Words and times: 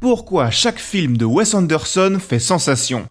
Pourquoi 0.00 0.50
chaque 0.50 0.80
film 0.80 1.16
de 1.16 1.24
Wes 1.24 1.54
Anderson 1.54 2.18
fait 2.20 2.40
sensation? 2.40 3.06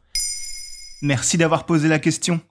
Merci 1.01 1.37
d'avoir 1.37 1.65
posé 1.65 1.87
la 1.87 1.99
question. 1.99 2.41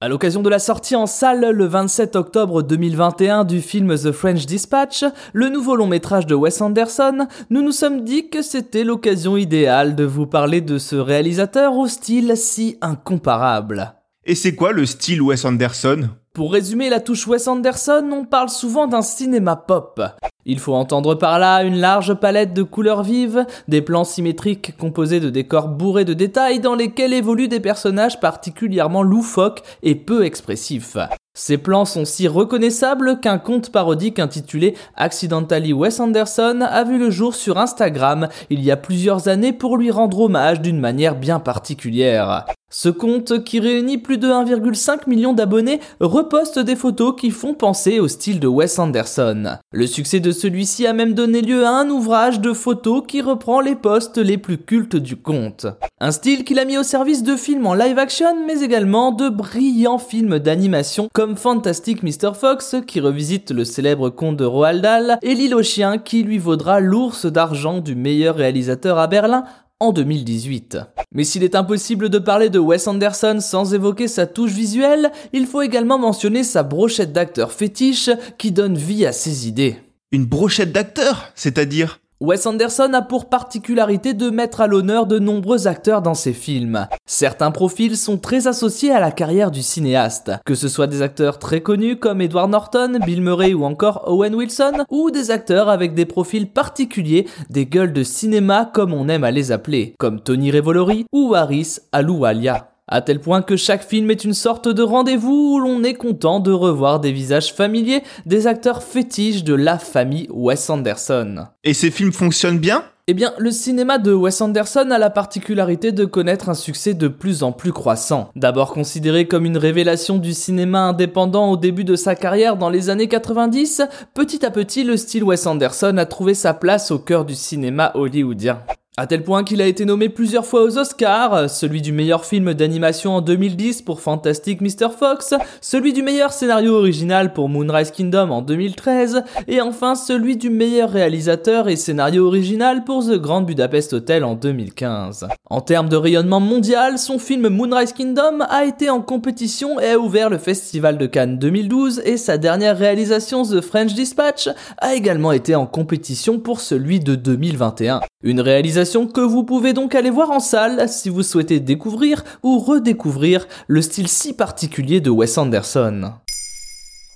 À 0.00 0.08
l'occasion 0.08 0.42
de 0.42 0.48
la 0.48 0.58
sortie 0.58 0.96
en 0.96 1.06
salle 1.06 1.50
le 1.50 1.66
27 1.66 2.16
octobre 2.16 2.62
2021 2.62 3.44
du 3.44 3.60
film 3.60 3.96
The 3.96 4.10
French 4.10 4.46
Dispatch, 4.46 5.04
le 5.32 5.48
nouveau 5.48 5.76
long 5.76 5.86
métrage 5.86 6.26
de 6.26 6.34
Wes 6.34 6.60
Anderson, 6.60 7.28
nous 7.50 7.62
nous 7.62 7.70
sommes 7.70 8.02
dit 8.02 8.28
que 8.28 8.42
c'était 8.42 8.82
l'occasion 8.82 9.36
idéale 9.36 9.94
de 9.94 10.04
vous 10.04 10.26
parler 10.26 10.60
de 10.60 10.78
ce 10.78 10.96
réalisateur 10.96 11.76
au 11.76 11.86
style 11.86 12.32
si 12.36 12.78
incomparable. 12.80 13.94
Et 14.24 14.34
c'est 14.34 14.56
quoi 14.56 14.72
le 14.72 14.86
style 14.86 15.22
Wes 15.22 15.44
Anderson? 15.44 16.08
Pour 16.34 16.50
résumer 16.50 16.88
la 16.88 17.00
touche 17.00 17.26
Wes 17.26 17.46
Anderson, 17.46 18.08
on 18.10 18.24
parle 18.24 18.48
souvent 18.48 18.86
d'un 18.86 19.02
cinéma 19.02 19.54
pop. 19.54 20.00
Il 20.46 20.60
faut 20.60 20.72
entendre 20.72 21.14
par 21.14 21.38
là 21.38 21.62
une 21.62 21.76
large 21.76 22.14
palette 22.14 22.54
de 22.54 22.62
couleurs 22.62 23.02
vives, 23.02 23.44
des 23.68 23.82
plans 23.82 24.04
symétriques 24.04 24.74
composés 24.78 25.20
de 25.20 25.28
décors 25.28 25.68
bourrés 25.68 26.06
de 26.06 26.14
détails 26.14 26.58
dans 26.60 26.74
lesquels 26.74 27.12
évoluent 27.12 27.48
des 27.48 27.60
personnages 27.60 28.18
particulièrement 28.18 29.02
loufoques 29.02 29.62
et 29.82 29.94
peu 29.94 30.24
expressifs. 30.24 30.96
Ces 31.34 31.58
plans 31.58 31.84
sont 31.84 32.06
si 32.06 32.26
reconnaissables 32.28 33.20
qu'un 33.20 33.38
conte 33.38 33.70
parodique 33.70 34.18
intitulé 34.18 34.74
Accidentally 34.96 35.74
Wes 35.74 36.00
Anderson 36.00 36.60
a 36.62 36.82
vu 36.84 36.98
le 36.98 37.10
jour 37.10 37.34
sur 37.34 37.58
Instagram 37.58 38.28
il 38.48 38.62
y 38.64 38.70
a 38.70 38.78
plusieurs 38.78 39.28
années 39.28 39.52
pour 39.52 39.76
lui 39.76 39.90
rendre 39.90 40.20
hommage 40.20 40.62
d'une 40.62 40.80
manière 40.80 41.14
bien 41.14 41.40
particulière. 41.40 42.46
Ce 42.74 42.88
compte, 42.88 43.44
qui 43.44 43.60
réunit 43.60 43.98
plus 43.98 44.16
de 44.16 44.28
1,5 44.28 45.06
million 45.06 45.34
d'abonnés, 45.34 45.78
reposte 46.00 46.58
des 46.58 46.74
photos 46.74 47.14
qui 47.20 47.30
font 47.30 47.52
penser 47.52 48.00
au 48.00 48.08
style 48.08 48.40
de 48.40 48.48
Wes 48.48 48.78
Anderson. 48.78 49.58
Le 49.72 49.86
succès 49.86 50.20
de 50.20 50.32
celui-ci 50.32 50.86
a 50.86 50.94
même 50.94 51.12
donné 51.12 51.42
lieu 51.42 51.66
à 51.66 51.70
un 51.70 51.90
ouvrage 51.90 52.40
de 52.40 52.54
photos 52.54 53.02
qui 53.06 53.20
reprend 53.20 53.60
les 53.60 53.74
posts 53.74 54.16
les 54.16 54.38
plus 54.38 54.56
cultes 54.56 54.96
du 54.96 55.16
compte. 55.16 55.66
Un 56.00 56.12
style 56.12 56.44
qu'il 56.44 56.58
a 56.58 56.64
mis 56.64 56.78
au 56.78 56.82
service 56.82 57.22
de 57.22 57.36
films 57.36 57.66
en 57.66 57.74
live 57.74 57.98
action, 57.98 58.46
mais 58.46 58.62
également 58.62 59.12
de 59.12 59.28
brillants 59.28 59.98
films 59.98 60.38
d'animation 60.38 61.10
comme 61.12 61.36
Fantastic 61.36 62.02
Mr. 62.02 62.32
Fox, 62.34 62.76
qui 62.86 63.00
revisite 63.00 63.50
le 63.50 63.66
célèbre 63.66 64.08
conte 64.08 64.38
de 64.38 64.46
Roald 64.46 64.80
Dahl, 64.80 65.18
et 65.20 65.34
L'île 65.34 65.54
aux 65.54 65.62
chiens, 65.62 65.98
qui 65.98 66.22
lui 66.22 66.38
vaudra 66.38 66.80
l'ours 66.80 67.26
d'argent 67.26 67.80
du 67.80 67.94
meilleur 67.94 68.36
réalisateur 68.36 68.98
à 68.98 69.08
Berlin 69.08 69.44
en 69.82 69.92
2018. 69.92 70.78
Mais 71.12 71.24
s'il 71.24 71.42
est 71.42 71.56
impossible 71.56 72.08
de 72.08 72.18
parler 72.18 72.50
de 72.50 72.60
Wes 72.60 72.86
Anderson 72.86 73.38
sans 73.40 73.74
évoquer 73.74 74.06
sa 74.06 74.26
touche 74.26 74.52
visuelle, 74.52 75.10
il 75.32 75.46
faut 75.46 75.60
également 75.60 75.98
mentionner 75.98 76.44
sa 76.44 76.62
brochette 76.62 77.12
d'acteur 77.12 77.50
fétiche 77.50 78.08
qui 78.38 78.52
donne 78.52 78.78
vie 78.78 79.04
à 79.06 79.12
ses 79.12 79.48
idées. 79.48 79.76
Une 80.12 80.24
brochette 80.24 80.72
d'acteurs 80.72 81.32
C'est-à-dire? 81.34 81.98
Wes 82.22 82.46
Anderson 82.46 82.92
a 82.92 83.02
pour 83.02 83.28
particularité 83.28 84.14
de 84.14 84.30
mettre 84.30 84.60
à 84.60 84.68
l'honneur 84.68 85.06
de 85.06 85.18
nombreux 85.18 85.66
acteurs 85.66 86.02
dans 86.02 86.14
ses 86.14 86.32
films. 86.32 86.86
Certains 87.04 87.50
profils 87.50 87.96
sont 87.96 88.16
très 88.16 88.46
associés 88.46 88.92
à 88.92 89.00
la 89.00 89.10
carrière 89.10 89.50
du 89.50 89.60
cinéaste, 89.60 90.30
que 90.46 90.54
ce 90.54 90.68
soit 90.68 90.86
des 90.86 91.02
acteurs 91.02 91.40
très 91.40 91.62
connus 91.62 91.96
comme 91.96 92.20
Edward 92.20 92.48
Norton, 92.48 93.00
Bill 93.04 93.22
Murray 93.22 93.54
ou 93.54 93.64
encore 93.64 94.04
Owen 94.06 94.36
Wilson, 94.36 94.84
ou 94.88 95.10
des 95.10 95.32
acteurs 95.32 95.68
avec 95.68 95.94
des 95.94 96.06
profils 96.06 96.48
particuliers, 96.48 97.26
des 97.50 97.66
gueules 97.66 97.92
de 97.92 98.04
cinéma 98.04 98.70
comme 98.72 98.94
on 98.94 99.08
aime 99.08 99.24
à 99.24 99.32
les 99.32 99.50
appeler, 99.50 99.96
comme 99.98 100.20
Tony 100.20 100.52
Revolori 100.52 101.06
ou 101.12 101.34
Harris 101.34 101.78
Aloualia 101.90 102.71
à 102.92 103.00
tel 103.00 103.20
point 103.20 103.40
que 103.40 103.56
chaque 103.56 103.84
film 103.84 104.10
est 104.10 104.24
une 104.24 104.34
sorte 104.34 104.68
de 104.68 104.82
rendez-vous 104.82 105.54
où 105.54 105.58
l'on 105.58 105.82
est 105.82 105.94
content 105.94 106.40
de 106.40 106.52
revoir 106.52 107.00
des 107.00 107.10
visages 107.10 107.54
familiers 107.54 108.02
des 108.26 108.46
acteurs 108.46 108.82
fétiches 108.82 109.44
de 109.44 109.54
la 109.54 109.78
famille 109.78 110.28
Wes 110.30 110.68
Anderson. 110.68 111.46
Et 111.64 111.72
ces 111.72 111.90
films 111.90 112.12
fonctionnent 112.12 112.58
bien? 112.58 112.84
Eh 113.08 113.14
bien, 113.14 113.32
le 113.38 113.50
cinéma 113.50 113.98
de 113.98 114.12
Wes 114.12 114.40
Anderson 114.40 114.90
a 114.92 114.98
la 114.98 115.10
particularité 115.10 115.90
de 115.90 116.04
connaître 116.04 116.50
un 116.50 116.54
succès 116.54 116.94
de 116.94 117.08
plus 117.08 117.42
en 117.42 117.50
plus 117.50 117.72
croissant. 117.72 118.30
D'abord 118.36 118.72
considéré 118.72 119.26
comme 119.26 119.44
une 119.44 119.56
révélation 119.56 120.18
du 120.18 120.34
cinéma 120.34 120.82
indépendant 120.82 121.50
au 121.50 121.56
début 121.56 121.84
de 121.84 121.96
sa 121.96 122.14
carrière 122.14 122.56
dans 122.56 122.70
les 122.70 122.90
années 122.90 123.08
90, 123.08 123.82
petit 124.14 124.46
à 124.46 124.50
petit 124.50 124.84
le 124.84 124.96
style 124.96 125.24
Wes 125.24 125.46
Anderson 125.46 125.96
a 125.96 126.06
trouvé 126.06 126.34
sa 126.34 126.54
place 126.54 126.90
au 126.90 126.98
cœur 126.98 127.24
du 127.24 127.34
cinéma 127.34 127.90
hollywoodien. 127.94 128.60
À 128.98 129.06
tel 129.06 129.24
point 129.24 129.42
qu'il 129.42 129.62
a 129.62 129.66
été 129.66 129.86
nommé 129.86 130.10
plusieurs 130.10 130.44
fois 130.44 130.64
aux 130.64 130.76
Oscars, 130.76 131.48
celui 131.48 131.80
du 131.80 131.92
meilleur 131.92 132.26
film 132.26 132.52
d'animation 132.52 133.14
en 133.14 133.20
2010 133.22 133.80
pour 133.80 134.02
Fantastic 134.02 134.60
Mr. 134.60 134.90
Fox, 134.98 135.32
celui 135.62 135.94
du 135.94 136.02
meilleur 136.02 136.30
scénario 136.30 136.74
original 136.74 137.32
pour 137.32 137.48
Moonrise 137.48 137.90
Kingdom 137.90 138.28
en 138.28 138.42
2013, 138.42 139.24
et 139.48 139.62
enfin 139.62 139.94
celui 139.94 140.36
du 140.36 140.50
meilleur 140.50 140.90
réalisateur 140.90 141.70
et 141.70 141.76
scénario 141.76 142.26
original 142.26 142.84
pour 142.84 143.02
The 143.02 143.16
Grand 143.16 143.40
Budapest 143.40 143.94
Hotel 143.94 144.24
en 144.24 144.34
2015. 144.34 145.26
En 145.48 145.62
termes 145.62 145.88
de 145.88 145.96
rayonnement 145.96 146.40
mondial, 146.40 146.98
son 146.98 147.18
film 147.18 147.48
Moonrise 147.48 147.94
Kingdom 147.94 148.40
a 148.46 148.66
été 148.66 148.90
en 148.90 149.00
compétition 149.00 149.80
et 149.80 149.92
a 149.92 149.98
ouvert 149.98 150.28
le 150.28 150.36
Festival 150.36 150.98
de 150.98 151.06
Cannes 151.06 151.38
2012 151.38 152.02
et 152.04 152.18
sa 152.18 152.36
dernière 152.36 152.76
réalisation 152.76 153.42
The 153.42 153.62
French 153.62 153.94
Dispatch 153.94 154.50
a 154.76 154.94
également 154.94 155.32
été 155.32 155.54
en 155.54 155.64
compétition 155.64 156.38
pour 156.38 156.60
celui 156.60 157.00
de 157.00 157.14
2021. 157.14 158.02
Une 158.22 158.40
réalisation 158.42 158.81
que 158.84 159.20
vous 159.20 159.44
pouvez 159.44 159.72
donc 159.72 159.94
aller 159.94 160.10
voir 160.10 160.30
en 160.30 160.40
salle 160.40 160.88
si 160.88 161.08
vous 161.08 161.22
souhaitez 161.22 161.60
découvrir 161.60 162.24
ou 162.42 162.58
redécouvrir 162.58 163.46
le 163.68 163.80
style 163.82 164.08
si 164.08 164.32
particulier 164.32 165.00
de 165.00 165.10
Wes 165.10 165.38
Anderson. 165.38 166.12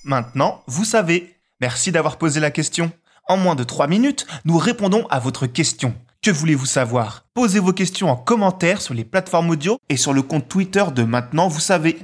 Maintenant, 0.05 0.63
vous 0.67 0.85
savez. 0.85 1.37
Merci 1.61 1.91
d'avoir 1.91 2.19
posé 2.19 2.39
la 2.39 2.51
question. 2.51 2.93
En 3.29 3.37
moins 3.37 3.57
de 3.57 3.65
3 3.65 3.89
minutes, 3.89 4.27
nous 4.45 4.59
répondons 4.59 5.07
à 5.11 5.19
votre 5.19 5.47
question. 5.47 5.95
Que 6.23 6.31
voulez-vous 6.31 6.67
savoir? 6.67 7.25
Posez 7.35 7.59
vos 7.59 7.73
questions 7.73 8.11
en 8.11 8.17
commentaire 8.17 8.81
sur 8.81 8.95
les 8.95 9.05
plateformes 9.05 9.51
audio 9.51 9.79
et 9.89 9.97
sur 9.97 10.13
le 10.13 10.23
compte 10.23 10.49
Twitter 10.49 10.85
de 10.95 11.03
Maintenant, 11.03 11.49
vous 11.49 11.61
savez. 11.61 11.99